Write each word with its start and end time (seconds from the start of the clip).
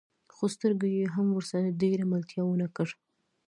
خو 0.33 0.45
سترګو 0.55 0.87
يې 0.95 1.05
هم 1.15 1.27
ورسره 1.33 1.77
ډېره 1.81 2.03
ملتيا 2.11 2.41
ونه 2.45 2.67
کړه. 2.75 2.95